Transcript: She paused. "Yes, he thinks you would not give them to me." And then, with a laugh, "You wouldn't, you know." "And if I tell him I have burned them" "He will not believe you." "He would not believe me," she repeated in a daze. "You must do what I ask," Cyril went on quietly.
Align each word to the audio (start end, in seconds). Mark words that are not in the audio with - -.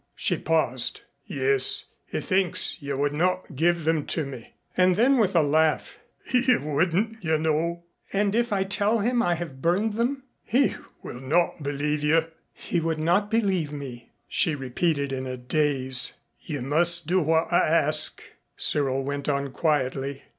She 0.15 0.35
paused. 0.35 1.01
"Yes, 1.27 1.85
he 2.07 2.21
thinks 2.21 2.81
you 2.81 2.97
would 2.97 3.13
not 3.13 3.55
give 3.55 3.83
them 3.85 4.07
to 4.07 4.25
me." 4.25 4.55
And 4.75 4.95
then, 4.95 5.17
with 5.19 5.35
a 5.35 5.43
laugh, 5.43 5.99
"You 6.33 6.59
wouldn't, 6.59 7.23
you 7.23 7.37
know." 7.37 7.83
"And 8.11 8.33
if 8.33 8.51
I 8.51 8.63
tell 8.63 8.97
him 8.97 9.21
I 9.21 9.35
have 9.35 9.61
burned 9.61 9.93
them" 9.93 10.23
"He 10.55 10.75
will 11.03 11.19
not 11.21 11.61
believe 11.61 12.03
you." 12.03 12.25
"He 12.51 12.79
would 12.79 12.97
not 12.97 13.29
believe 13.29 13.71
me," 13.71 14.09
she 14.27 14.55
repeated 14.55 15.11
in 15.11 15.27
a 15.27 15.37
daze. 15.37 16.13
"You 16.41 16.63
must 16.63 17.05
do 17.05 17.21
what 17.21 17.53
I 17.53 17.59
ask," 17.67 18.23
Cyril 18.57 19.03
went 19.03 19.29
on 19.29 19.51
quietly. 19.51 20.23